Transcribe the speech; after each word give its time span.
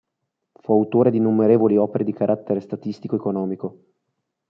Fu 0.63 0.71
autore 0.71 1.11
di 1.11 1.17
innumerevoli 1.17 1.77
opere 1.77 2.03
di 2.03 2.11
carattere 2.11 2.59
statistico-economico. 2.59 3.83